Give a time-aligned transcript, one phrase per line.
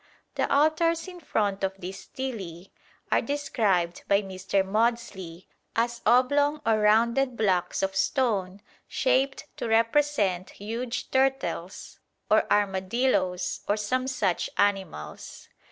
[0.33, 2.71] The altars in front of these stelae
[3.11, 4.65] are described by Mr.
[4.67, 11.99] Maudslay as oblong or rounded blocks of stone shaped to represent huge turtles
[12.31, 15.49] or armadillos or some such animals.